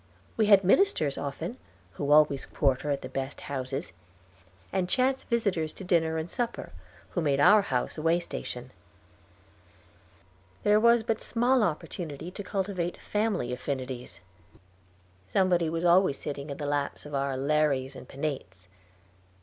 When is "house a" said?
7.61-8.01